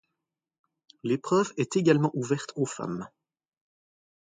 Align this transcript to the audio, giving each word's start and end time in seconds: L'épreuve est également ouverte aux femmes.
L'épreuve 1.03 1.53
est 1.57 1.75
également 1.75 2.09
ouverte 2.15 2.53
aux 2.55 2.65
femmes. 2.65 3.07